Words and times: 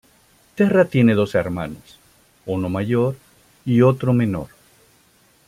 Terra 0.55 0.85
tiene 0.85 1.13
dos 1.13 1.35
hermanos, 1.35 1.99
uno 2.47 2.69
mayor 2.69 3.17
y 3.65 3.83
otro 3.83 4.13
menor. 4.13 4.47